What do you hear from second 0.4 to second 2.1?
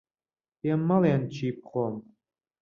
پێم مەڵێن چی بخۆم.